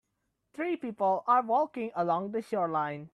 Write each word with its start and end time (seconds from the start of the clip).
Three 0.55 0.77
people 0.77 1.23
are 1.27 1.43
walking 1.43 1.91
along 1.95 2.31
the 2.31 2.41
shoreline. 2.41 3.09